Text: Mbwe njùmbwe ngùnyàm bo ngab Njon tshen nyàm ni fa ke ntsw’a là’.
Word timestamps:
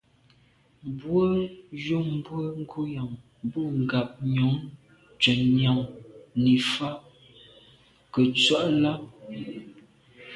Mbwe 0.89 1.23
njùmbwe 1.75 2.41
ngùnyàm 2.61 3.09
bo 3.51 3.61
ngab 3.81 4.07
Njon 4.31 4.57
tshen 5.19 5.41
nyàm 5.57 5.79
ni 6.43 6.53
fa 6.71 6.89
ke 8.11 8.21
ntsw’a 8.29 8.61
là’. 8.81 8.93